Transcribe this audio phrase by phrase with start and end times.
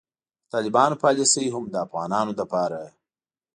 [0.45, 2.79] د طالبانو پالیسي هم د افغانانو لپاره